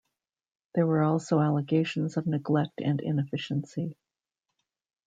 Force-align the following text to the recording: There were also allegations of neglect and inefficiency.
There 0.73 0.87
were 0.87 1.03
also 1.03 1.39
allegations 1.39 2.17
of 2.17 2.25
neglect 2.25 2.81
and 2.83 2.99
inefficiency. 2.99 3.97